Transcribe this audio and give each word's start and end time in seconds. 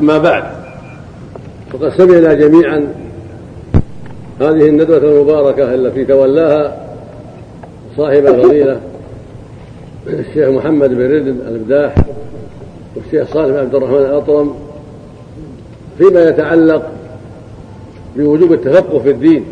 أما 0.00 0.18
بعد. 0.18 0.44
فقد 1.72 1.92
سمعنا 1.96 2.34
جميعا 2.34 2.88
هذه 4.40 4.68
الندوة 4.68 4.96
المباركة 4.98 5.74
التي 5.74 6.04
تولاها 6.04 6.76
صاحب 7.96 8.26
الفضيلة 8.26 8.80
الشيخ 10.06 10.48
محمد 10.48 10.90
بن 10.90 11.02
رد 11.02 11.26
الإبداح 11.26 11.94
والشيخ 12.96 13.34
صالح 13.34 13.48
بن 13.48 13.58
عبد 13.58 13.74
الرحمن 13.74 13.96
الأطرم 13.96 14.54
فيما 15.98 16.28
يتعلق 16.28 16.82
بوجوب 18.16 18.52
التفقه 18.52 18.98
في 18.98 19.10
الدين 19.10 19.44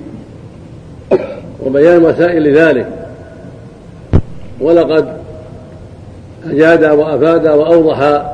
وبيان 1.67 2.03
مسائل 2.03 2.57
ذلك. 2.57 2.89
ولقد 4.61 5.17
أجاد 6.51 6.85
وأفاد 6.85 7.47
وأوضح 7.47 8.31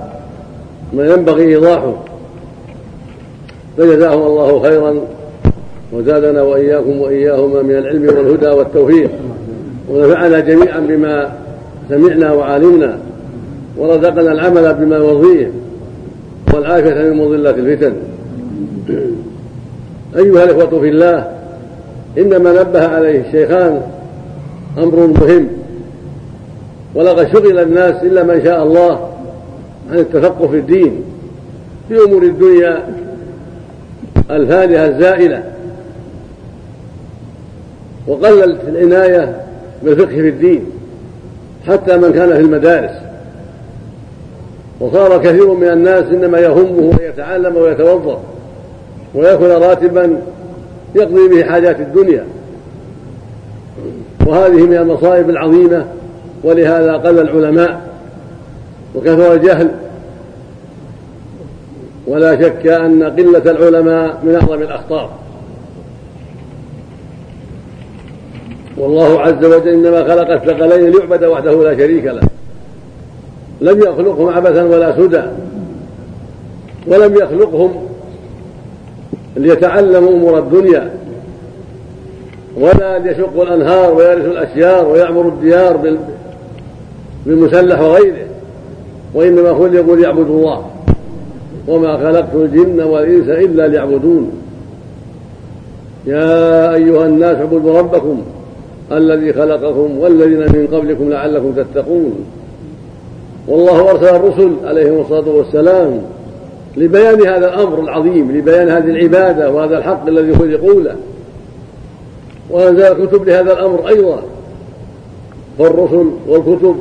ما 0.97 1.15
ينبغي 1.15 1.45
إيضاحه. 1.45 1.95
فجزاهم 3.79 4.23
الله 4.23 4.63
خيرا 4.63 5.01
وزادنا 5.93 6.43
وإياكم 6.43 7.01
وإياهما 7.01 7.63
من 7.63 7.79
العلم 7.79 8.07
والهدى 8.07 8.49
والتوفيق. 8.49 9.11
ونفعنا 9.91 10.41
جميعا 10.41 10.81
بما 10.81 11.33
سمعنا 11.89 12.33
وعلمنا. 12.33 12.99
ورزقنا 13.79 14.33
العمل 14.33 14.75
بما 14.75 14.97
يرضيه. 14.97 15.51
والعافية 16.55 16.95
من 16.95 17.17
مضلات 17.17 17.59
الفتن. 17.59 17.93
أيها 20.17 20.45
الإخوة 20.45 20.81
في 20.81 20.89
الله 20.89 21.31
إنما 22.19 22.63
نبه 22.63 22.87
عليه 22.87 23.21
الشيخان 23.21 23.83
أمر 24.79 25.07
مهم. 25.07 25.49
ولقد 26.95 27.33
شغل 27.33 27.59
الناس 27.59 28.03
إلا 28.03 28.23
من 28.23 28.45
شاء 28.45 28.63
الله. 28.63 29.06
عن 29.91 29.99
التفقه 29.99 30.47
في 30.49 30.57
الدين. 30.57 31.03
في 31.89 31.99
أمور 31.99 32.23
الدنيا 32.23 32.87
الفانية 34.31 34.87
الزائلة. 34.87 35.43
وقلت 38.07 38.61
العناية 38.69 39.41
بالفقه 39.83 40.07
في 40.07 40.29
الدين 40.29 40.65
حتى 41.69 41.97
من 41.97 42.13
كان 42.13 42.29
في 42.29 42.41
المدارس. 42.41 42.97
وصار 44.81 45.23
كثير 45.23 45.55
من 45.55 45.69
الناس 45.69 46.05
إنما 46.05 46.39
يهمه 46.39 46.93
أن 46.93 46.99
يتعلم 47.09 47.57
ويتوظف 47.57 48.19
ويأكل 49.15 49.49
راتبا 49.49 50.19
يقضي 50.95 51.29
به 51.29 51.45
حاجات 51.45 51.81
الدنيا. 51.81 52.25
وهذه 54.27 54.67
من 54.67 54.77
المصائب 54.77 55.31
العظيمة 55.31 55.87
ولهذا 56.45 56.93
قل 56.93 57.19
العلماء 57.19 57.86
وكثر 58.97 59.33
الجهل؟ 59.33 59.71
ولا 62.07 62.43
شك 62.43 62.67
أن 62.67 63.03
قلة 63.03 63.51
العلماء 63.51 64.21
من 64.23 64.35
أعظم 64.35 64.63
الأخطار. 64.63 65.11
والله 68.77 69.21
عز 69.21 69.45
وجل 69.45 69.69
إنما 69.69 70.05
خلق 70.05 70.31
الثقلين 70.31 70.91
ليعبد 70.91 71.25
وحده 71.25 71.65
لا 71.65 71.77
شريك 71.77 72.05
له. 72.05 72.23
لم 73.61 73.79
يخلقهم 73.79 74.29
عبثا 74.29 74.63
ولا 74.63 74.97
سدى. 74.97 75.23
ولم 76.87 77.15
يخلقهم 77.15 77.87
ليتعلموا 79.37 80.11
أمور 80.11 80.39
الدنيا. 80.39 80.91
ولا 82.57 82.99
ليشقوا 82.99 83.45
الأنهار 83.45 83.95
ويرثوا 83.95 84.33
الأشجار 84.33 84.89
ويعمروا 84.89 85.31
الديار 85.31 85.97
بالمسلح 87.27 87.81
وغيره. 87.81 88.27
وإنما 89.15 89.55
خلقوا 89.55 89.97
ليعبدوا 89.97 90.39
الله. 90.39 90.67
وما 91.69 91.97
خلقت 91.97 92.35
الجن 92.35 92.81
والإنس 92.81 93.29
إلا 93.29 93.69
ليعبدون. 93.69 94.31
يا 96.07 96.75
أيها 96.75 97.07
الناس 97.07 97.37
اعبدوا 97.37 97.79
ربكم 97.79 98.23
الذي 98.93 99.33
خلقكم 99.33 99.99
والذين 99.99 100.39
من 100.39 100.69
قبلكم 100.73 101.11
لعلكم 101.11 101.53
تتقون. 101.53 102.13
والله 103.49 103.91
أرسل 103.91 104.17
الرسل 104.17 104.51
عليهم 104.65 105.01
الصلاة 105.01 105.29
والسلام 105.29 106.03
لبيان 106.77 107.27
هذا 107.27 107.55
الأمر 107.55 107.81
العظيم 107.81 108.33
لبيان 108.33 108.69
هذه 108.69 108.91
العبادة 108.91 109.51
وهذا 109.51 109.79
الحق 109.79 110.09
الذي 110.09 110.35
خلقوا 110.35 110.83
له. 110.83 110.97
وأنزل 112.51 112.83
الكتب 112.83 113.29
لهذا 113.29 113.53
الأمر 113.53 113.89
أيضا. 113.89 114.23
فالرسل 115.59 116.07
والكتب 116.29 116.77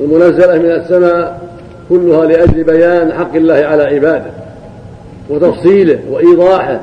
المنزلة 0.00 0.58
من 0.58 0.70
السماء 0.70 1.43
كلها 1.88 2.26
لأجل 2.26 2.64
بيان 2.64 3.12
حق 3.12 3.34
الله 3.34 3.54
على 3.54 3.82
عباده 3.82 4.30
وتفصيله 5.30 5.98
وإيضاحه 6.10 6.80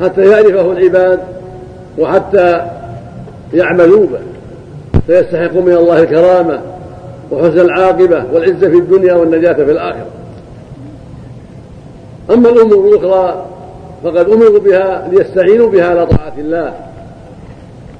حتى 0.00 0.30
يعرفه 0.30 0.72
العباد 0.72 1.20
وحتى 1.98 2.66
يعملوا 3.54 4.06
به. 4.06 4.18
فيستحقوا 5.06 5.62
من 5.62 5.72
الله 5.72 6.02
الكرامة 6.02 6.60
وحسن 7.30 7.60
العاقبة 7.60 8.24
والعزة 8.32 8.68
في 8.68 8.76
الدنيا 8.76 9.14
والنجاة 9.14 9.52
في 9.52 9.72
الآخرة. 9.72 10.06
أما 12.30 12.48
الأمور 12.48 12.88
الأخرى 12.88 13.46
فقد 14.04 14.30
أمروا 14.30 14.58
بها 14.58 15.08
ليستعينوا 15.12 15.70
بها 15.70 15.84
على 15.84 16.06
طاعة 16.06 16.32
الله. 16.38 16.74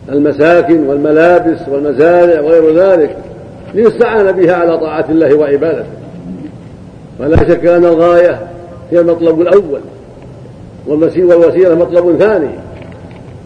المساكن 0.08 0.86
والملابس 0.86 1.58
والمزارع 1.68 2.40
وغير 2.40 2.74
ذلك 2.78 3.16
ليستعان 3.74 4.32
بها 4.32 4.54
على 4.54 4.78
طاعة 4.78 5.04
الله 5.08 5.34
وعبادته. 5.34 5.86
ولا 7.20 7.36
شك 7.36 7.66
أن 7.66 7.84
الغاية 7.84 8.46
هي 8.90 9.00
المطلب 9.00 9.40
الأول 9.40 9.80
والوسيلة 10.86 11.74
مطلب 11.74 12.16
ثاني. 12.18 12.50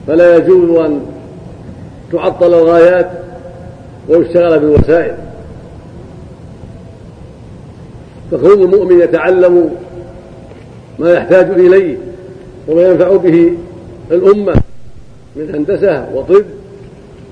فلا 0.07 0.37
يجوز 0.37 0.79
أن 0.79 1.01
تعطل 2.13 2.55
الغايات 2.55 3.11
ويشتغل 4.09 4.59
بالوسائل. 4.59 5.15
فكون 8.31 8.63
المؤمن 8.63 9.01
يتعلم 9.01 9.71
ما 10.99 11.13
يحتاج 11.13 11.51
إليه 11.51 11.97
وما 12.69 12.83
ينفع 12.83 13.17
به 13.17 13.53
الأمة 14.11 14.55
من 15.37 15.55
هندسة 15.55 16.09
وطب 16.15 16.45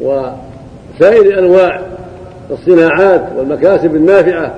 وسائر 0.01 1.39
أنواع 1.39 1.81
الصناعات 2.51 3.25
والمكاسب 3.37 3.97
النافعة 3.97 4.55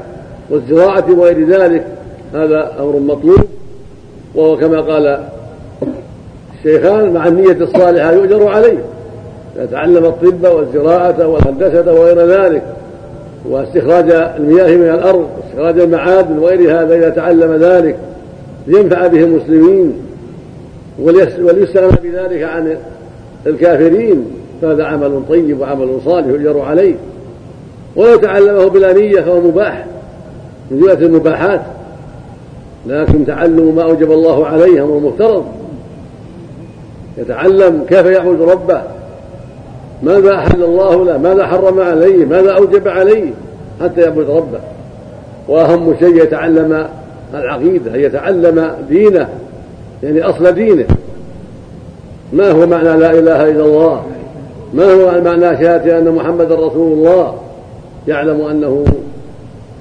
والزراعة 0.50 1.04
وغير 1.18 1.48
ذلك 1.48 1.86
هذا 2.34 2.72
أمر 2.80 2.98
مطلوب. 2.98 3.44
وهو 4.34 4.56
كما 4.56 4.80
قال 4.80 5.20
الشيخان 6.58 7.12
مع 7.12 7.28
النية 7.28 7.52
الصالحة 7.52 8.12
يؤجر 8.12 8.48
عليه. 8.48 8.78
يتعلم 9.58 10.04
الطب 10.04 10.44
والزراعة 10.44 11.28
والهندسة 11.28 11.92
وغير 11.92 12.26
ذلك 12.26 12.62
واستخراج 13.48 14.10
المياه 14.10 14.76
من 14.76 14.90
الأرض 14.90 15.28
واستخراج 15.36 15.80
المعادن 15.80 16.38
وغير 16.38 16.80
هذا 16.80 16.94
إذا 16.94 17.08
تعلم 17.08 17.52
ذلك 17.52 17.96
لينفع 18.66 19.06
به 19.06 19.24
المسلمين. 19.24 19.92
وليستغنى 20.98 21.96
بذلك 22.02 22.42
عن 22.42 22.76
الكافرين. 23.46 24.24
فهذا 24.62 24.84
عمل 24.84 25.22
طيب 25.28 25.60
وعمل 25.60 25.98
صالح 26.04 26.26
يؤجر 26.26 26.60
عليه. 26.60 26.94
ولو 27.96 28.16
تعلمه 28.16 28.66
بلا 28.66 28.92
نية 28.92 29.20
فهو 29.20 29.40
مباح. 29.40 29.86
جملة 30.70 30.92
المباحات 30.92 31.60
لكن 32.86 33.26
تعلم 33.26 33.74
ما 33.74 33.82
أوجب 33.82 34.12
الله 34.12 34.46
عليه 34.46 34.84
أمر 34.84 34.98
مفترض 34.98 35.44
يتعلم 37.18 37.84
كيف 37.88 38.06
يعبد 38.06 38.42
ربه. 38.42 38.82
ماذا 40.02 40.34
أحل 40.34 40.62
الله 40.62 41.04
له؟ 41.04 41.18
ماذا 41.18 41.46
حرم 41.46 41.80
عليه؟ 41.80 42.24
ماذا 42.24 42.50
أوجب 42.50 42.88
عليه 42.88 43.30
حتى 43.82 44.00
يعبد 44.00 44.30
ربه؟ 44.30 44.60
وأهم 45.48 45.94
شيء 45.98 46.22
يتعلم 46.22 46.86
العقيدة 47.34 47.94
أن 47.94 48.00
يتعلم 48.00 48.72
دينه 48.88 49.28
يعني 50.02 50.22
أصل 50.22 50.52
دينه. 50.52 50.86
ما 52.32 52.50
هو 52.50 52.66
معنى 52.66 52.96
لا 52.96 53.10
إله 53.10 53.50
إلا 53.50 53.64
الله؟ 53.64 54.02
ما 54.74 54.84
هو 54.84 55.20
معنى 55.20 55.58
شهادة 55.58 55.98
أن 55.98 56.10
محمدا 56.14 56.54
رسول 56.54 56.92
الله؟ 56.92 57.34
يعلم 58.08 58.40
أنه 58.40 58.84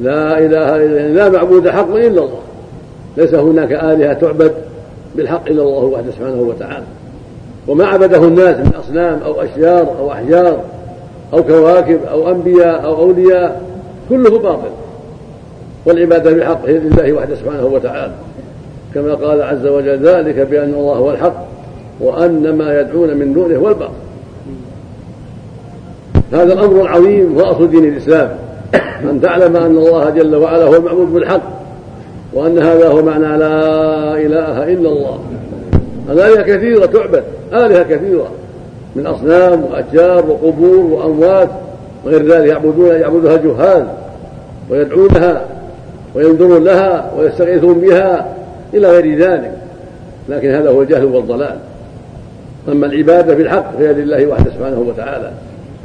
لا 0.01 0.39
إله 0.39 0.75
إلا 0.75 1.07
لا 1.07 1.29
معبود 1.29 1.69
حق 1.69 1.95
إلا 1.95 2.07
الله. 2.07 2.39
ليس 3.17 3.33
هناك 3.33 3.71
آلهة 3.71 4.13
تعبد 4.13 4.51
بالحق 5.15 5.47
إلا 5.47 5.61
الله 5.61 5.83
وحده 5.83 6.11
سبحانه 6.11 6.41
وتعالى. 6.41 6.85
وما 7.67 7.85
عبده 7.85 8.23
الناس 8.23 8.57
من 8.57 8.71
أصنام 8.79 9.19
أو 9.25 9.41
أشجار 9.41 9.87
أو 9.99 10.11
أحجار 10.11 10.59
أو 11.33 11.43
كواكب 11.43 11.99
أو 12.11 12.31
أنبياء 12.31 12.85
أو 12.85 12.95
أولياء 12.95 13.61
كله 14.09 14.39
باطل. 14.39 14.69
والعبادة 15.85 16.33
بحق 16.33 16.65
هي 16.65 16.77
لله 16.77 17.13
وحده 17.13 17.35
سبحانه 17.35 17.65
وتعالى. 17.65 18.13
كما 18.95 19.13
قال 19.13 19.41
عز 19.41 19.65
وجل 19.65 19.99
ذلك 20.07 20.35
بأن 20.35 20.73
الله 20.73 20.93
هو 20.93 21.11
الحق 21.11 21.45
وأن 21.99 22.57
ما 22.57 22.79
يدعون 22.79 23.17
من 23.17 23.33
دونه 23.33 23.55
هو 23.55 23.69
الباطل. 23.69 23.93
هذا 26.33 26.53
الأمر 26.53 26.81
العظيم 26.81 27.39
هو 27.39 27.51
أصل 27.51 27.71
دين 27.71 27.83
الإسلام. 27.83 28.37
أن 29.04 29.21
تعلم 29.21 29.56
أن 29.56 29.77
الله 29.77 30.10
جل 30.10 30.36
وعلا 30.36 30.63
هو 30.63 30.75
المعبود 30.75 31.13
بالحق 31.13 31.42
وأن 32.33 32.57
هذا 32.57 32.88
هو 32.88 33.01
معنى 33.01 33.38
لا 33.38 34.00
والآلهة 36.10 36.42
كثيرة 36.42 36.86
تعبد 36.86 37.24
آلهة 37.54 37.83
كثيرة 37.83 38.31
من 38.95 39.07
أصنام 39.07 39.63
وأشجار 39.63 40.25
وقبور 40.30 40.77
وأموات 40.77 41.50
وغير 42.06 42.25
ذلك 42.25 42.48
يعبدون 42.48 42.95
يعبدها 42.95 43.36
الجهال 43.36 43.88
ويدعونها 44.69 45.45
وينذرون 46.16 46.63
لها 46.63 47.12
ويستغيثون 47.18 47.74
بها 47.74 48.36
إلى 48.74 48.88
غير 48.88 49.19
ذلك. 49.19 49.51
لكن 50.30 50.50
هذا 50.50 50.69
هو 50.69 50.81
الجهل 50.81 51.06
والضلال. 51.06 51.56
أما 52.68 52.86
العبادة 52.86 53.33
بالحق 53.33 53.77
فهي 53.77 53.94
لله 53.94 54.27
وحده 54.27 54.51
سبحانه 54.51 54.80
وتعالى 54.80 55.31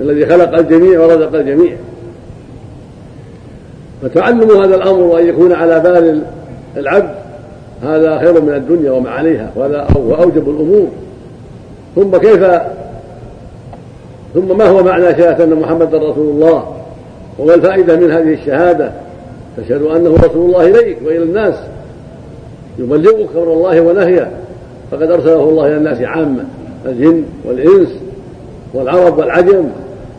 الذي 0.00 0.26
خلق 0.26 0.58
الجميع 0.58 1.00
ورزق 1.00 1.34
الجميع. 1.34 1.76
فتعلم 4.04 4.62
هذا 4.62 4.76
الأمر 4.76 5.00
وأن 5.00 5.26
يكون 5.26 5.52
على 5.52 5.80
بال 5.80 6.22
العبد 6.76 7.14
هذا 7.82 8.18
خير 8.18 8.42
من 8.42 8.54
الدنيا 8.54 8.92
وما 8.92 9.10
عليها 9.10 9.50
وهذا 9.56 9.86
هو 9.96 10.14
أوجب 10.14 10.48
الأمور. 10.48 10.86
ثم 11.94 12.16
كيف 12.16 12.44
ثم 14.34 14.58
ما 14.58 14.64
هو 14.64 14.82
معنى 14.82 15.04
شهادة 15.04 15.44
أن 15.44 15.54
محمدا 15.54 15.98
رسول 15.98 16.28
الله؟ 16.28 16.64
وما 17.38 17.54
الفائدة 17.54 17.96
من 17.96 18.10
هذه 18.10 18.32
الشهادة؟ 18.32 18.92
تشهد 19.56 19.82
أنه 19.82 20.14
رسول 20.14 20.46
الله 20.46 20.66
إليك 20.66 20.98
وإلى 21.04 21.22
الناس. 21.22 21.54
يبلغك 22.78 23.28
أمر 23.36 23.52
الله 23.52 23.80
ونهيه. 23.80 24.30
فقد 24.90 25.10
أرسله 25.10 25.48
الله 25.48 25.66
إلى 25.66 25.76
الناس 25.76 26.00
عامة 26.00 26.44
الجن 26.86 27.22
والإنس 27.44 27.88
والعرب 28.74 29.18
والعجم 29.18 29.64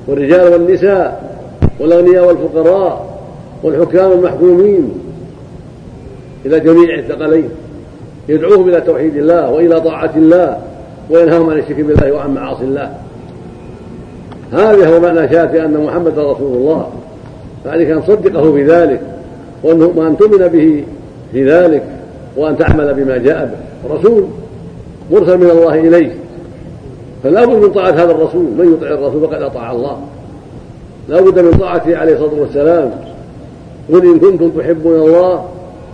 والرجال 0.07 0.53
والنساء 0.53 1.31
والأغنياء 1.79 2.27
والفقراء. 2.27 3.14
والحكام 3.65 4.11
المحكومين 4.11 4.93
إلى 6.45 6.59
جميع 6.59 6.99
الثقلين 6.99 7.49
يدعوهم 8.29 8.69
إلى 8.69 8.81
توحيد 8.81 9.17
الله 9.17 9.51
وإلى 9.51 9.81
طاعة 9.81 10.11
الله 10.15 10.57
وينهاهم 11.09 11.49
عن 11.49 11.59
الشرك 11.59 11.79
بالله 11.79 12.11
وعن 12.11 12.33
معاصي 12.33 12.63
الله. 12.63 12.95
هذا 14.51 14.87
هو 14.87 14.99
معنى 14.99 15.29
شهادة 15.29 15.65
أن 15.65 15.83
محمدا 15.85 16.31
رسول 16.31 16.57
الله. 16.57 16.89
فعليك 17.65 17.89
أن 17.89 18.03
تصدقه 18.03 18.51
في 18.51 18.65
ذلك 18.65 19.01
وأن 19.63 20.17
تؤمن 20.17 20.47
به 20.47 20.83
في 21.31 21.49
ذلك 21.49 21.83
وأن 22.37 22.57
تعمل 22.57 22.93
بما 22.93 23.17
جاء 23.17 23.45
به. 23.45 23.95
رسول 23.95 24.25
مرسل 25.11 25.37
من 25.37 25.49
الله 25.49 25.75
إليك 25.79 26.11
فلا 27.23 27.45
بد 27.45 27.55
من 27.55 27.71
طاعة 27.71 27.91
هذا 27.91 28.11
الرسول. 28.11 28.45
من 28.57 28.73
يطع 28.73 28.87
الرسول 28.87 29.21
فقد 29.21 29.41
أطاع 29.41 29.71
الله. 29.71 29.97
لا 31.09 31.21
بد 31.21 31.39
من 31.39 31.51
طاعته 31.51 31.97
عليه 31.97 32.13
الصلاة 32.13 32.41
والسلام. 32.41 32.91
قل 33.93 34.05
إن 34.05 34.19
كنتم 34.19 34.49
تحبون 34.49 34.99
الله 34.99 35.45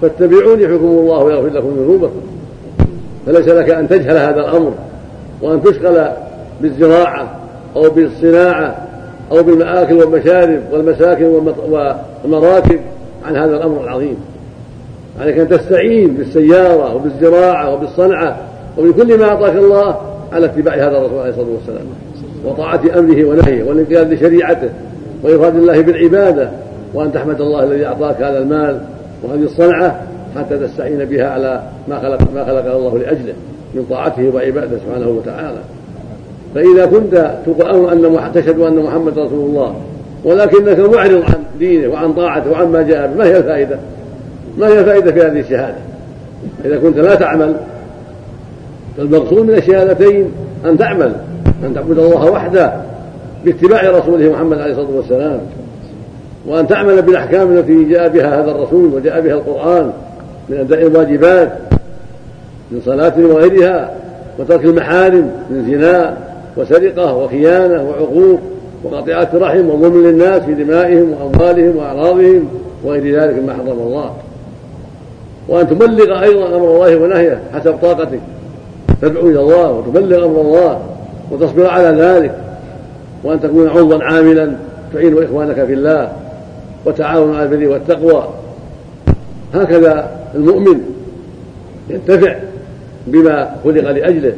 فاتبعوني 0.01 0.63
يحبكم 0.63 0.85
الله 0.85 1.23
ويغفر 1.23 1.47
لكم 1.47 1.67
ذنوبكم. 1.67 2.21
فليس 3.25 3.47
لك 3.47 3.69
أن 3.69 3.87
تجهل 3.87 4.17
هذا 4.17 4.39
الأمر 4.39 4.73
وأن 5.41 5.63
تشغل 5.63 6.07
بالزراعة 6.61 7.39
أو 7.75 7.89
بالصناعة 7.89 8.87
أو 9.31 9.43
بالمآكل 9.43 9.93
والمشارب 9.93 10.61
والمساكن 10.71 11.25
والمراكب 12.23 12.79
عن 13.25 13.35
هذا 13.35 13.55
الأمر 13.57 13.83
العظيم. 13.83 14.17
عليك 15.21 15.37
أن 15.37 15.49
تستعين 15.49 16.13
بالسيارة 16.13 16.95
وبالزراعة 16.95 17.73
وبالصنعة 17.73 18.37
وبكل 18.77 19.19
ما 19.19 19.25
أعطاك 19.25 19.55
الله 19.55 19.95
على 20.33 20.45
اتباع 20.45 20.75
هذا 20.75 20.97
الرسول 20.97 21.19
عليه 21.19 21.29
الصلاة 21.29 21.47
والسلام. 21.57 21.85
وطاعة 22.45 22.81
أمره 22.99 23.25
ونهيه 23.25 23.63
والانقياد 23.63 24.13
لشريعته 24.13 24.69
وإفراد 25.23 25.55
الله 25.55 25.81
بالعبادة 25.81 26.51
وأن 26.93 27.13
تحمد 27.13 27.41
الله 27.41 27.63
الذي 27.63 27.85
أعطاك 27.85 28.21
هذا 28.21 28.37
المال 28.37 28.81
وهذه 29.23 29.43
الصنعة 29.43 30.01
حتى 30.35 30.57
تستعين 30.57 31.05
بها 31.05 31.29
على 31.29 31.61
ما 31.87 31.99
خلق 31.99 32.19
ما 32.35 32.45
خلق 32.45 32.73
الله 32.75 32.97
لأجله 32.97 33.33
من 33.73 33.85
طاعته 33.89 34.31
وعبادته 34.35 34.77
سبحانه 34.85 35.07
وتعالى 35.07 35.59
فإذا 36.55 36.85
كنت 36.85 37.35
تقول 37.45 37.89
أن 37.89 38.31
تشهد 38.33 38.59
أن 38.59 38.75
محمد 38.75 39.19
رسول 39.19 39.49
الله 39.49 39.75
ولكنك 40.23 40.79
معرض 40.79 41.23
عن 41.23 41.43
دينه 41.59 41.93
وعن 41.93 42.13
طاعته 42.13 42.51
وعن 42.51 42.67
ما 42.71 42.81
جاء 42.81 43.07
به 43.07 43.15
ما 43.15 43.25
هي 43.25 43.37
الفائدة؟ 43.37 43.77
ما 44.57 44.67
هي 44.67 44.79
الفائدة 44.79 45.11
في 45.11 45.21
هذه 45.21 45.39
الشهادة؟ 45.39 45.77
إذا 46.65 46.79
كنت 46.79 46.97
لا 46.97 47.15
تعمل 47.15 47.55
فالمقصود 48.97 49.45
من 49.45 49.55
الشهادتين 49.55 50.31
أن 50.65 50.77
تعمل 50.77 51.13
أن 51.63 51.73
تعبد 51.73 51.99
الله 51.99 52.31
وحده 52.31 52.73
باتباع 53.45 53.89
رسوله 53.89 54.31
محمد 54.31 54.59
عليه 54.59 54.71
الصلاة 54.71 54.95
والسلام 54.95 55.39
وأن 56.47 56.67
تعمل 56.67 57.01
بالأحكام 57.01 57.57
التي 57.57 57.83
جاء 57.83 58.09
بها 58.09 58.41
هذا 58.41 58.51
الرسول 58.51 58.93
وجاء 58.95 59.21
بها 59.21 59.33
القرآن 59.33 59.91
من 60.49 60.57
أداء 60.57 60.87
الواجبات 60.87 61.51
من 62.71 62.81
صلاة 62.85 63.13
وغيرها 63.17 63.91
وترك 64.39 64.65
المحارم 64.65 65.31
من 65.49 65.65
زنا 65.71 66.17
وسرقة 66.57 67.15
وخيانة 67.17 67.83
وعقوق 67.89 68.39
وقطيعة 68.83 69.29
رحم 69.33 69.69
وظلم 69.69 70.07
للناس 70.07 70.41
في 70.41 70.53
دمائهم 70.53 71.13
وأموالهم 71.13 71.77
وأعراضهم 71.77 72.47
وغير 72.83 73.21
ذلك 73.21 73.35
مما 73.43 73.53
حرم 73.53 73.67
الله. 73.67 74.11
وأن 75.47 75.67
تبلغ 75.67 76.23
أيضا 76.23 76.55
أمر 76.55 76.75
الله 76.75 76.97
ونهيه 76.97 77.39
حسب 77.53 77.73
طاقتك. 77.81 78.19
تدعو 79.01 79.29
إلى 79.29 79.39
الله 79.39 79.71
وتبلغ 79.71 80.25
أمر 80.25 80.41
الله 80.41 80.79
وتصبر 81.31 81.67
على 81.67 81.87
ذلك. 81.87 82.31
وأن 83.23 83.41
تكون 83.41 83.69
عضوا 83.69 84.03
عاملا 84.03 84.51
تعين 84.93 85.23
إخوانك 85.23 85.65
في 85.65 85.73
الله. 85.73 86.11
وتعاون 86.85 87.35
على 87.35 87.43
البر 87.43 87.67
والتقوى. 87.67 88.27
هكذا 89.53 90.11
المؤمن 90.35 90.81
ينتفع 91.89 92.35
بما 93.07 93.55
خلق 93.63 93.91
لأجله 93.91 94.33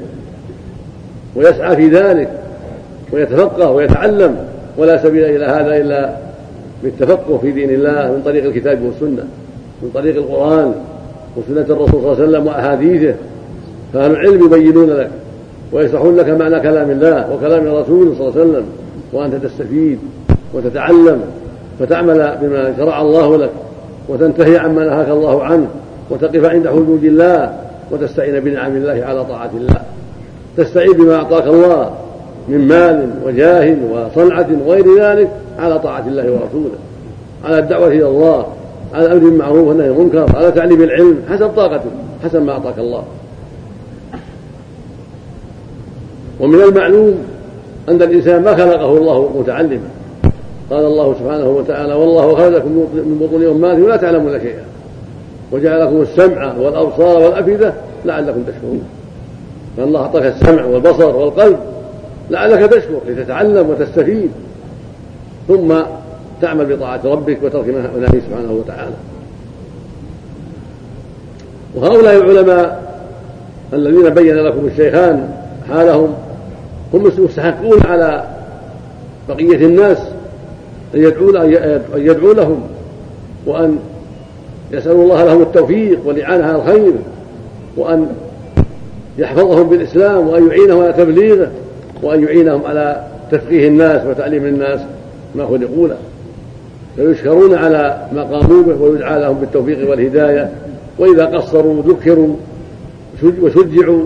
ويسعى 1.35 1.75
في 1.75 1.87
ذلك 1.87 2.29
ويتفقه 3.11 3.71
ويتعلم. 3.71 4.35
ولا 4.77 5.03
سبيل 5.03 5.23
إلى 5.23 5.45
هذا 5.45 5.77
إلا 5.77 6.17
بالتفقه 6.83 7.37
في 7.37 7.51
دين 7.51 7.69
الله 7.69 8.11
من 8.11 8.21
طريق 8.25 8.45
الكتاب 8.45 8.81
والسنة 8.81 9.23
من 9.81 9.89
طريق 9.93 10.15
القرآن 10.15 10.73
وسنة 11.37 11.61
الرسول 11.61 12.01
صلى 12.01 12.11
الله 12.11 12.15
عليه 12.15 12.23
وسلم 12.23 12.47
وأحاديثه. 12.47 13.15
فأهل 13.93 14.11
العلم 14.11 14.45
يبينون 14.45 14.89
لك 14.89 15.09
ويشرحون 15.71 16.15
لك 16.15 16.29
معنى 16.29 16.59
كلام 16.59 16.91
الله 16.91 17.33
وكلام 17.33 17.67
الرسول 17.67 18.15
صلى 18.15 18.27
الله 18.27 18.41
عليه 18.41 18.49
وسلم 18.49 18.65
وأنت 19.13 19.35
تستفيد 19.35 19.99
وتتعلم. 20.53 21.21
فتعمل 21.79 22.37
بما 22.41 22.73
شرع 22.77 23.01
الله 23.01 23.37
لك 23.37 23.49
وتنتهي 24.09 24.57
عما 24.57 24.85
نهاك 24.85 25.09
الله 25.09 25.43
عنه 25.43 25.67
وتقف 26.09 26.45
عند 26.45 26.67
حدود 26.67 27.03
الله 27.03 27.53
وتستعين 27.91 28.39
بنعم 28.39 28.75
الله 28.75 29.05
على 29.05 29.25
طاعة 29.25 29.49
الله. 29.57 29.81
تستعين 30.57 30.93
بما 30.93 31.15
أعطاك 31.15 31.47
الله 31.47 31.91
من 32.47 32.67
مال 32.67 33.09
وجاه 33.25 33.75
وصنعة 33.91 34.47
وغير 34.65 34.85
ذلك 35.01 35.29
على 35.59 35.79
طاعة 35.79 36.07
الله 36.07 36.23
ورسوله 36.23 36.75
على 37.45 37.59
الدعوة 37.59 37.87
إلى 37.87 38.07
الله 38.07 38.45
على 38.93 39.05
الأمر 39.05 39.19
بالمعروف 39.19 39.67
والنهي 39.67 39.87
عن 39.87 39.93
المنكر 39.93 40.37
على 40.37 40.51
تعليم 40.51 40.83
العلم 40.83 41.17
حسب 41.29 41.47
طاقتك 41.47 41.91
حسب 42.23 42.41
ما 42.41 42.51
أعطاك 42.51 42.79
الله. 42.79 43.03
ومن 46.39 46.61
المعلوم 46.61 47.13
أن 47.89 48.01
الإنسان 48.01 48.43
ما 48.43 48.55
خلقه 48.55 48.97
الله 48.97 49.31
متعلما. 49.39 49.89
قال 50.71 50.85
الله 50.85 51.15
سبحانه 51.19 51.47
وتعالى 51.47 51.93
والله 51.93 52.35
خلقكم 52.35 52.69
من 52.93 53.17
بطون 53.21 53.43
أمهاتكم 53.47 53.87
لا 53.87 53.97
تعلمون 53.97 54.39
شيئا. 54.39 54.63
وجعل 55.51 55.81
لكم 55.81 56.01
السمع 56.01 56.53
والأبصار 56.57 57.17
والأفئدة 57.23 57.73
لعلكم 58.05 58.43
تشكرون. 58.43 58.83
فالله 59.77 59.99
أعطاك 59.99 60.25
السمع 60.25 60.65
والبصر 60.65 61.15
والقلب 61.15 61.57
لعلك 62.29 62.71
تشكر 62.71 62.99
لتتعلم 63.07 63.69
وتستفيد. 63.69 64.31
ثم 65.47 65.73
تعمل 66.41 66.75
بطاعة 66.75 67.01
ربك 67.05 67.37
وترك 67.43 67.67
منهيه 67.67 68.21
سبحانه 68.29 68.51
وتعالى. 68.51 68.95
وهؤلاء 71.75 72.15
العلماء 72.15 72.83
الذين 73.73 74.09
بين 74.09 74.35
لكم 74.35 74.65
الشيخان 74.65 75.29
حالهم 75.69 76.13
هم 76.93 77.11
مستحقون 77.17 77.81
على 77.85 78.23
بقية 79.29 79.65
الناس 79.65 79.97
أن 80.95 81.01
يدعوا 81.95 82.33
لهم 82.33 82.61
وأن 83.45 83.79
يسألوا 84.71 85.03
الله 85.03 85.23
لهم 85.25 85.41
التوفيق 85.41 85.99
والإعانة 86.05 86.43
على 86.43 86.55
الخير 86.55 86.93
وأن 87.77 88.07
يحفظهم 89.17 89.69
بالإسلام 89.69 90.27
وأن 90.27 90.47
يعينهم 90.47 90.81
على 90.81 90.93
تبليغه 90.93 91.51
وأن 92.03 92.23
يعينهم 92.23 92.65
على 92.65 93.03
تفقيه 93.31 93.67
الناس 93.67 94.05
وتعليم 94.07 94.45
الناس 94.45 94.79
ما 95.35 95.45
خلقوا 95.45 95.87
له. 95.87 95.97
فيشكرون 96.95 97.55
على 97.55 98.07
ما 98.15 98.23
قاموا 98.23 98.63
به 98.63 98.81
ويدعى 98.81 99.21
لهم 99.21 99.37
بالتوفيق 99.37 99.89
والهداية. 99.89 100.49
وإذا 100.99 101.25
قصروا 101.25 101.81
ذكروا 101.81 102.35
وشجعوا 103.41 104.03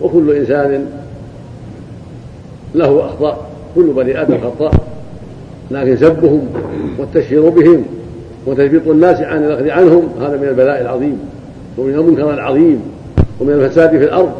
وكل 0.00 0.32
إنسان 0.32 0.86
له 2.74 3.04
أخطاء 3.06 3.46
كل 3.74 3.86
بني 3.86 4.22
آدم 4.22 4.38
خطاء. 4.40 4.74
لكن 5.74 5.96
سبهم 5.96 6.48
والتشهير 6.98 7.48
بهم 7.48 7.84
وتثبيط 8.46 8.88
الناس 8.88 9.20
عن 9.20 9.44
الأخذ 9.44 9.70
عنهم 9.70 10.08
هذا 10.20 10.36
من 10.36 10.48
البلاء 10.48 10.80
العظيم 10.80 11.18
ومن 11.78 11.94
المنكر 11.94 12.34
العظيم 12.34 12.80
ومن 13.40 13.52
الفساد 13.52 13.90
في 13.90 14.04
الأرض. 14.04 14.32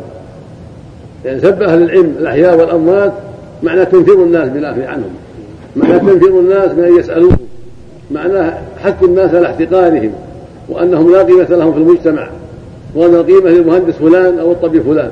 يعني 1.24 1.40
سب 1.40 1.62
أهل 1.62 1.82
العلم 1.82 2.14
الأحياء 2.18 2.58
والأموات 2.58 3.12
معنى 3.62 3.84
تنفر 3.84 4.12
الناس 4.12 4.48
بالعفو 4.48 4.80
عنهم 4.80 5.10
معنى 5.76 5.98
تنفر 5.98 6.40
الناس 6.40 6.70
من 6.70 6.84
أن 6.84 6.98
يسألوه 6.98 7.36
معناه 8.10 8.58
حث 8.82 9.02
الناس 9.02 9.34
على 9.34 9.46
احتقارهم 9.46 10.10
وأنهم 10.68 11.12
لا 11.12 11.22
قيمة 11.22 11.46
لهم 11.50 11.72
في 11.72 11.78
المجتمع 11.78 12.28
وأن 12.94 13.14
القيمة 13.14 13.50
للمهندس 13.50 13.94
فلان 13.94 14.38
أو 14.38 14.52
الطبيب 14.52 14.82
فلان 14.82 15.10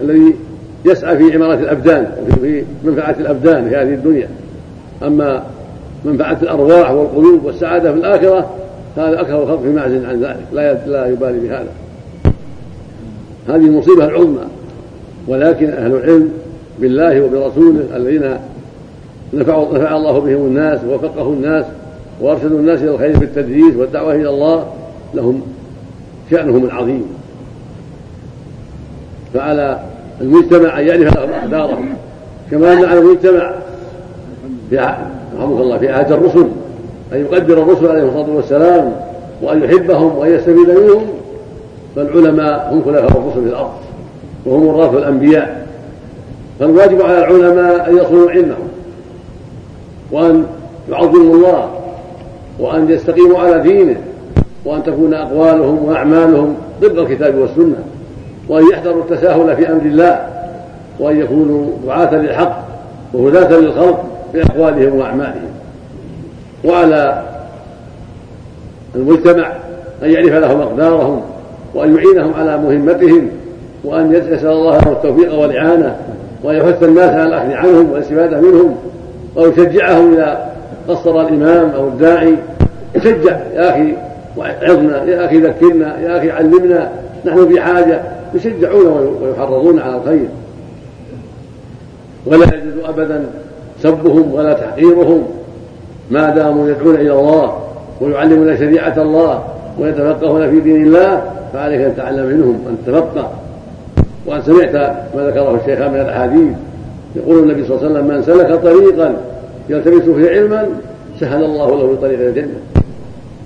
الذي 0.00 0.34
يسعى 0.84 1.16
في 1.16 1.34
عمارة 1.34 1.54
الأبدان 1.54 2.06
وفي 2.30 2.62
منفعة 2.84 3.16
الأبدان 3.20 3.68
في 3.68 3.76
هذه 3.76 3.94
الدنيا. 3.94 4.28
أما 5.06 5.42
منفعة 6.04 6.38
الأرواح 6.42 6.90
والقلوب 6.90 7.44
والسعادة 7.44 7.92
في 7.92 7.98
الآخرة 7.98 8.50
هذا 8.96 9.20
أكثر 9.20 9.42
الخلق 9.42 9.62
في 9.62 9.68
معزل 9.68 10.06
عن 10.06 10.20
ذلك. 10.20 10.46
لا 10.52 10.86
لا 10.86 11.06
يبالي 11.06 11.40
بهذا. 11.40 11.68
هذه 13.48 13.66
المصيبة 13.66 14.04
العظمى. 14.04 14.44
ولكن 15.28 15.70
أهل 15.70 15.94
العلم 15.94 16.28
بالله 16.78 17.20
وبرسوله 17.20 17.84
الذين 17.96 18.36
نفع 19.34 19.66
نفع 19.72 19.96
الله 19.96 20.18
بهم 20.18 20.46
الناس 20.46 20.80
ووفقه 20.88 21.32
الناس 21.32 21.64
وأرشدوا 22.20 22.58
الناس 22.58 22.82
إلى 22.82 22.90
الخير 22.90 23.18
بالتدريس 23.18 23.76
والدعوة 23.76 24.14
إلى 24.14 24.28
الله 24.28 24.66
لهم 25.14 25.42
شأنهم 26.30 26.64
العظيم. 26.64 27.04
فعلى 29.34 29.80
المجتمع 30.20 30.80
أن 30.80 30.86
يعرف 30.86 31.16
لهم 31.16 31.30
اقدارهم 31.30 31.88
كما 32.50 32.72
أن 32.72 32.84
على 32.84 32.98
المجتمع 32.98 33.54
في 34.72 34.78
رحمك 35.38 35.60
الله 35.60 35.78
في 35.78 35.88
عهد 35.88 36.12
الرسل 36.12 36.46
أن 37.12 37.20
يقدر 37.20 37.62
الرسل 37.62 37.88
عليهم 37.88 38.08
الصلاة 38.08 38.36
والسلام 38.36 38.92
وأن 39.42 39.62
يحبهم 39.62 40.18
وأن 40.18 40.34
يستفيد 40.34 40.70
منهم. 40.70 41.02
فالعلماء 41.96 42.68
هم 42.72 42.82
خلفاء 42.84 43.04
الرسل 43.04 43.42
في 43.42 43.48
الأرض 43.48 43.70
وهم 44.46 44.66
وراث 44.66 44.94
الأنبياء. 44.94 45.66
فالواجب 46.60 47.02
على 47.02 47.18
العلماء 47.18 47.90
أن 47.90 47.96
يصونوا 47.96 48.30
علمهم 48.30 48.68
وأن 50.12 50.44
يعظموا 50.90 51.34
الله 51.34 51.70
وأن 52.58 52.90
يستقيموا 52.90 53.38
على 53.38 53.60
دينه 53.60 53.96
وأن 54.64 54.82
تكون 54.82 55.14
أقوالهم 55.14 55.84
وأعمالهم 55.84 56.54
ضد 56.80 56.98
الكتاب 56.98 57.34
والسنة 57.38 57.84
وأن 58.48 58.64
يحذروا 58.72 59.02
التساهل 59.02 59.56
في 59.56 59.72
أمر 59.72 59.82
الله 59.82 60.26
وأن 61.00 61.20
يكونوا 61.20 61.66
دعاة 61.86 62.14
للحق 62.14 62.64
وهداة 63.14 63.58
للخلق. 63.58 64.11
بأقوالهم 64.34 64.98
وأعمالهم. 64.98 65.50
وعلى 66.64 67.22
المجتمع 68.94 69.52
أن 70.02 70.10
يعرف 70.10 70.32
لهم 70.32 70.60
أقدارهم 70.60 71.22
وأن 71.74 71.96
يعينهم 71.96 72.34
على 72.34 72.58
مهمتهم 72.58 73.28
وأن 73.84 74.12
يسأل 74.12 74.48
الله 74.48 74.78
لهم 74.78 74.92
التوفيق 74.92 75.34
والإعانة 75.34 75.96
وأن 76.44 76.56
يحث 76.56 76.82
الناس 76.82 77.10
على 77.10 77.26
الأخذ 77.26 77.52
عنهم 77.52 77.90
والاستفادة 77.90 78.40
منهم 78.40 78.76
ويشجعهم 79.36 80.14
إلى 80.14 80.46
قصر 80.88 81.20
الإمام 81.20 81.70
أو 81.70 81.88
الداعي. 81.88 82.34
يشجع 82.94 83.36
يا 83.54 83.70
أخي 83.70 83.94
عظنا 84.38 85.04
يا 85.04 85.26
أخي 85.26 85.38
ذكرنا 85.38 86.00
يا 86.00 86.18
أخي 86.18 86.30
علمنا 86.30 86.90
نحن 87.24 87.48
في 87.48 87.60
حاجة. 87.60 88.02
يشجعون 88.34 89.16
ويحرضون 89.22 89.78
على 89.78 89.96
الخير. 89.96 90.28
ولا 92.26 92.44
يجوز 92.44 92.84
أبدا 92.84 93.26
سبهم 93.82 94.34
ولا 94.34 94.52
تحقيرهم. 94.52 95.22
ما 96.10 96.30
داموا 96.30 96.68
يدعون 96.68 96.94
إلى 96.94 97.12
الله 97.12 97.58
ويعلمون 98.00 98.56
شريعة 98.56 99.02
الله 99.02 99.44
ويتفقهون 99.78 100.50
في 100.50 100.60
دين 100.60 100.82
الله 100.82 101.22
فعليك 101.52 101.80
أن 101.80 101.94
تتعلم 101.94 102.26
منهم 102.26 102.58
أن 102.68 102.76
تتفقه. 102.86 103.30
وأن 104.26 104.42
سمعت 104.42 104.74
ما 105.14 105.26
ذكره 105.26 105.58
الشيخان 105.62 105.92
من 105.92 106.00
الأحاديث. 106.00 106.48
يقول 107.16 107.38
النبي 107.38 107.64
صلى 107.64 107.76
الله 107.76 107.88
عليه 107.88 107.94
وسلم 107.94 108.16
من 108.16 108.22
سلك 108.22 108.62
طريقا 108.62 109.16
يلتمس 109.68 110.02
فيه 110.02 110.30
علما 110.30 110.66
سهل 111.20 111.44
الله 111.44 111.68
له 111.68 111.96
طريق 112.02 112.18
إلى 112.20 112.28
الجنة. 112.28 112.54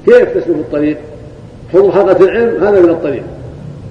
كيف 0.06 0.28
تسلك 0.30 0.56
الطريق؟ 0.56 0.96
حضور 1.72 1.92
حلقه 1.92 2.24
العلم 2.24 2.64
هذا 2.64 2.80
من 2.80 2.90
الطريق. 2.90 3.22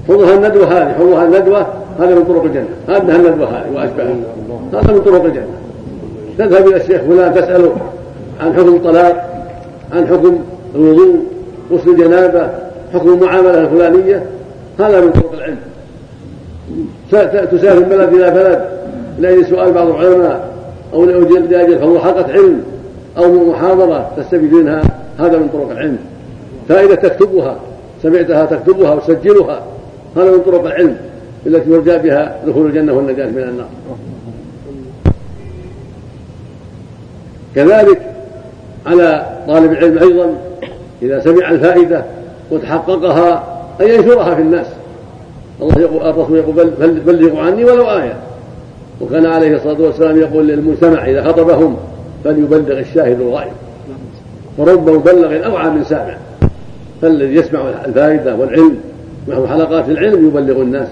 حضورها 0.07 0.33
الندوة 0.33 0.65
هذه 0.65 0.93
حضورها 0.93 1.23
الندوة 1.23 1.67
هذا 1.99 2.15
من 2.15 2.23
طرق 2.23 2.43
الجنة. 2.43 2.67
هذا 2.87 3.15
الندوة 3.15 3.47
هذه 3.47 3.75
واشباهها 3.75 4.15
هذا 4.73 4.93
من 4.93 5.01
طرق 5.01 5.23
الجنة. 5.25 5.64
تذهب 6.37 6.67
إلى 6.67 6.75
الشيخ 6.75 7.01
فلان 7.01 7.33
تساله 7.33 7.75
عن 8.41 8.53
حكم 8.53 8.75
الطلاق 8.75 9.45
عن 9.93 10.07
حكم 10.07 10.39
الوضوء 10.75 11.19
غسل 11.71 11.89
الجنابة 11.89 12.49
حكم 12.93 13.13
المعاملة 13.13 13.61
الفلانية 13.61 14.23
هذا 14.79 15.01
من 15.01 15.11
طرق 15.11 15.33
العلم. 15.33 15.57
تسافر 17.51 17.79
من 17.79 17.89
بلد 17.89 18.13
إلى 18.13 18.31
بلد 18.31 18.65
لأجل 19.19 19.45
سؤال 19.45 19.71
بعض 19.71 19.87
العلماء 19.87 20.49
أو 20.93 21.05
لأجل 21.05 21.79
فهو 21.79 21.99
حلقة 21.99 22.31
علم 22.33 22.63
أو 23.17 23.49
محاضرة 23.51 24.11
تستفيد 24.17 24.53
منها 24.53 24.81
هذا 25.19 25.37
من 25.37 25.49
طرق 25.53 25.71
العلم. 25.71 25.97
فائدة 26.69 26.95
تكتبها 26.95 27.55
سمعتها 28.03 28.45
تكتبها 28.45 28.93
وتسجلها 28.93 29.61
هذا 30.17 30.31
من 30.31 30.39
طرق 30.39 30.65
العلم 30.65 30.97
التي 31.47 31.69
يرجى 31.69 31.97
بها 31.97 32.35
دخول 32.47 32.65
الجنة 32.65 32.93
والنجاة 32.93 33.25
من 33.25 33.37
النار. 33.37 33.67
كذلك 37.55 38.01
على 38.85 39.25
طالب 39.47 39.71
العلم 39.71 39.97
أيضا 39.97 40.35
إذا 41.01 41.19
سمع 41.19 41.51
الفائدة 41.51 42.05
وتحققها 42.51 43.43
أن 43.81 43.87
ينشرها 43.87 44.35
في 44.35 44.41
الناس. 44.41 44.67
الله 45.61 45.81
يقول 45.81 46.09
الرسول 46.09 46.37
يقول 46.37 46.69
بلغوا 47.05 47.41
عني 47.41 47.65
ولو 47.65 47.89
آية. 47.89 48.13
وكان 49.01 49.25
عليه 49.25 49.55
الصلاة 49.55 49.81
والسلام 49.81 50.19
يقول 50.19 50.47
للمجتمع 50.47 51.05
إذا 51.05 51.23
خطبهم 51.23 51.77
فليبلغ 52.23 52.79
الشاهد 52.79 53.21
الغائب. 53.21 53.53
ورب 54.57 54.89
مبلغ 54.89 55.45
أوعى 55.45 55.69
من 55.69 55.83
سامع. 55.83 56.17
فالذي 57.01 57.35
يسمع 57.35 57.61
الفائدة 57.85 58.35
والعلم 58.35 58.77
نحو 59.27 59.47
حلقات 59.47 59.89
العلم 59.89 60.27
يبلغ 60.27 60.61
الناس. 60.61 60.87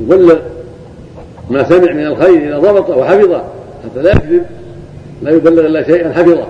يبلغ 0.00 0.38
ما 1.50 1.68
سمع 1.68 1.92
من 1.92 2.06
الخير 2.06 2.48
إذا 2.48 2.58
ضبطه 2.58 2.96
وحفظه 2.96 3.42
حتى 3.84 4.02
لا 4.02 4.10
يكذب. 4.10 4.42
لا 5.22 5.30
يبلغ 5.30 5.66
إلا 5.66 5.82
شيئا 5.82 6.12
حفظه. 6.12 6.46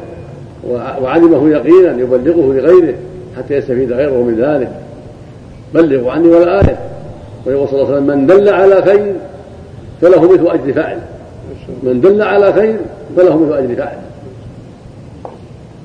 وعلمه 1.03 1.49
يقينا 1.51 2.03
يبلغه 2.03 2.53
لغيره 2.55 2.95
حتى 3.37 3.55
يستفيد 3.55 3.93
غيره 3.93 4.23
من 4.23 4.37
ذلك. 4.41 4.73
بلغوا 5.75 6.13
عني 6.13 6.29
ولا 6.29 6.61
آية 6.61 6.79
ويقول 7.47 7.69
صلى 7.69 7.83
الله 7.83 7.95
عليه 7.95 7.97
وسلم 7.97 8.19
من 8.19 8.27
دل 8.27 8.49
على 8.49 8.83
خير 8.83 9.15
فله 10.01 10.33
مثل 10.33 10.47
أجر 10.47 10.73
فاعل. 10.73 10.99
من 11.83 12.01
دل 12.01 12.23
على 12.23 12.53
خير 12.53 12.77
فله 13.17 13.39
مثل 13.39 13.59
أجر 13.59 13.75
فاعل. 13.75 13.99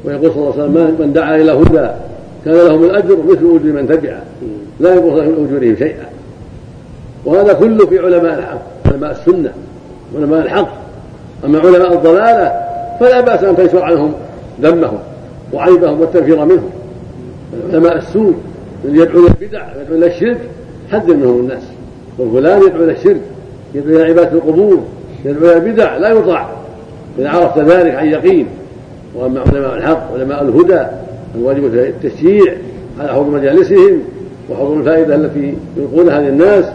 ويقول 0.05 0.31
صلى 0.31 0.41
الله 0.41 0.53
عليه 0.53 0.63
وسلم 0.63 0.95
من 0.99 1.13
دعا 1.13 1.35
إلى 1.35 1.51
هدى 1.51 1.89
كان 2.45 2.53
لهم 2.53 2.83
الأجر 2.83 3.17
مثل 3.23 3.59
أجر 3.61 3.73
من 3.73 3.87
تبعه 3.87 4.21
لا 4.79 4.93
ينقص 4.93 5.19
من 5.19 5.47
أجورهم 5.49 5.75
شيئا. 5.75 6.05
وهذا 7.25 7.53
كله 7.53 7.85
في 7.85 7.99
علماء 7.99 8.39
الحق 8.39 8.61
علماء 8.85 9.11
السنة 9.11 9.51
علماء 10.15 10.41
الحق. 10.41 10.73
أما 11.45 11.59
علماء 11.59 11.93
الضلالة 11.93 12.62
فلا 13.03 13.22
بأس 13.22 13.43
أن 13.43 13.55
تنشر 13.55 13.83
عنهم 13.83 14.13
ذمهم 14.62 15.00
وعيبهم 15.53 16.01
والتنفير 16.01 16.45
منهم. 16.45 16.69
علماء 17.74 17.98
السوء 17.98 18.33
الذي 18.86 18.98
يدعو 18.98 19.19
إلى 19.19 19.27
البدع 19.27 19.67
ويدعو 19.77 19.98
إلى 19.98 20.07
الشرك 20.07 20.38
حذر 20.91 21.15
منهم 21.15 21.39
الناس. 21.39 21.63
وفلان 22.19 22.62
يدعو 22.62 22.83
إلى 22.83 22.91
الشرك 22.91 23.22
يدعو 23.75 23.95
إلى 23.95 24.03
عبادة 24.03 24.31
القبور 24.31 24.79
يدعو 25.25 25.51
إلى 25.51 25.57
البدع 25.57 25.98
لا 25.98 26.10
يطاع. 26.10 26.50
اذا 27.19 27.29
عرفت 27.29 27.60
ذلك 27.60 27.95
عن 27.95 28.07
يقين. 28.07 28.48
وأما 29.15 29.41
علماء 29.41 29.75
الحق 29.75 30.13
علماء 30.13 30.43
الهدى 30.43 30.86
الواجب 31.36 31.65
التشجيع 31.65 32.53
على 33.00 33.13
حضور 33.13 33.25
مجالسهم 33.25 34.00
وحضور 34.50 34.77
الفائدة 34.77 35.15
التي 35.15 35.53
يلقونها 35.77 36.22
للناس 36.22 36.65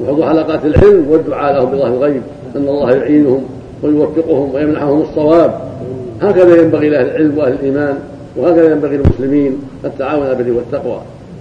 وحضور 0.00 0.26
حلقات 0.26 0.64
العلم 0.64 1.06
والدعاء 1.10 1.54
لهم 1.54 1.70
بظهر 1.70 1.86
الغيب 1.86 2.22
أن 2.56 2.68
الله 2.68 2.92
يعينهم 2.92 3.44
ويوفقهم 3.82 4.54
ويمنحهم 4.54 5.02
الصواب. 5.02 5.60
هكذا 6.22 6.62
ينبغي 6.62 6.88
لأهل 6.88 7.06
العلم 7.06 7.38
وأهل 7.38 7.52
الإيمان 7.52 7.98
وهكذا 8.36 8.72
ينبغي 8.72 8.96
للمسلمين 8.96 9.58
التعاون 9.84 10.26
على 10.26 10.32
البر 10.32 10.52
والتقوى 10.52 11.00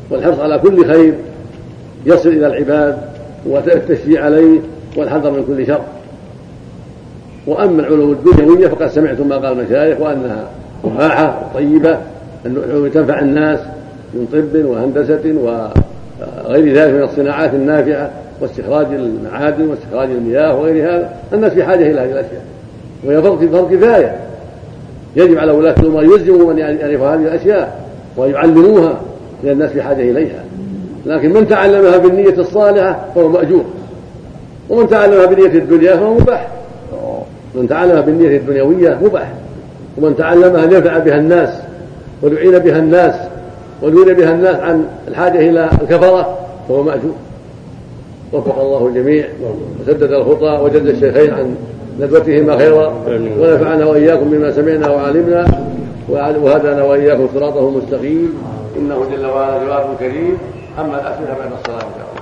والحرص 0.09 0.39
على 0.39 0.59
كل 0.59 0.85
خير 0.85 1.13
يصل 2.05 2.29
إلى 2.29 2.47
العباد 2.47 2.97
والتشجيع 3.45 4.25
عليه 4.25 4.59
والحذر 4.97 5.31
من 5.31 5.43
كل 5.47 5.67
شر. 5.67 5.81
وأما 7.47 7.81
العلوم 7.81 8.11
الدنيويه 8.11 8.67
فقد 8.67 8.87
سمعتم 8.87 9.27
ما 9.27 9.35
قال 9.35 9.59
المشايخ 9.59 9.99
وأنها 9.99 10.47
مباحه 10.83 11.41
طيبة 11.53 11.97
العلوم 12.45 12.87
تنفع 12.87 13.19
الناس 13.19 13.59
من 14.13 14.27
طب 14.33 14.65
وهندسة 14.65 15.33
وغير 15.43 16.73
ذلك 16.73 16.93
من 16.93 17.03
الصناعات 17.03 17.53
النافعة 17.53 18.11
واستخراج 18.41 18.85
المعادن 18.85 19.67
واستخراج 19.67 20.09
المياه 20.09 20.55
وغير 20.55 20.89
هذا. 20.89 21.09
الناس 21.33 21.51
في 21.51 21.63
حاجة 21.63 21.91
إلى 21.91 21.99
هذه 21.99 22.11
الأشياء. 22.11 22.41
وهي 23.05 23.21
فرض 23.21 23.45
فرض 23.45 23.73
كفاية. 23.73 24.26
يجب 25.17 25.37
على 25.37 25.51
ولاة 25.51 25.75
الأمور 25.79 26.03
يلزموا 26.03 26.53
من 26.53 26.57
يعرفوا 26.59 27.07
هذه 27.07 27.21
الأشياء 27.21 27.85
ويعلموها 28.17 29.01
لأن 29.43 29.53
الناس 29.53 29.71
في 29.71 29.81
حاجة 29.81 30.11
إليها. 30.11 30.43
لكن 31.05 31.33
من 31.33 31.47
تعلمها 31.47 31.97
بالنية 31.97 32.37
الصالحة 32.37 33.05
فهو 33.15 33.27
مأجور. 33.27 33.65
ومن 34.69 34.89
تعلمها 34.89 35.25
بنية 35.25 35.59
الدنيا 35.59 35.95
فهو 35.95 36.13
مباح. 36.13 36.47
من 37.55 37.67
تعلمها 37.67 38.01
بالنية 38.01 38.37
الدنيوية 38.37 38.99
مباح. 39.01 39.33
ومن 39.97 40.15
تعلمها 40.15 40.65
لينفع 40.65 40.97
بها 40.97 41.17
الناس 41.17 41.49
ويعين 42.21 42.59
بها 42.59 42.79
الناس 42.79 43.15
ويدل 43.81 44.15
بها 44.15 44.31
الناس 44.31 44.55
عن 44.55 44.85
الحاجة 45.07 45.49
إلى 45.49 45.69
الكفرة 45.81 46.37
فهو 46.69 46.83
مأجور. 46.83 47.15
وفق 48.33 48.59
الله 48.61 48.87
الجميع 48.87 49.25
وسدد 49.81 50.11
الخطى 50.11 50.59
وجد 50.63 50.85
الشيخين 50.85 51.33
عن 51.33 51.55
ندوتهما 51.99 52.57
خيرا 52.57 52.93
ونفعنا 53.39 53.85
وإياكم 53.85 54.29
بما 54.29 54.51
سمعنا 54.51 54.89
وعلمنا 54.89 55.45
وهدانا 56.09 56.83
وإياكم 56.83 57.27
صراطه 57.33 57.69
المستقيم. 57.69 58.33
إنه 58.77 59.05
جل 59.11 59.25
وعلا 59.25 59.63
جواب 59.65 59.85
كريم. 59.99 60.37
أما 60.79 60.95
الأسئلة 61.01 61.33
بعد 61.39 61.51
الصلاة 61.59 62.16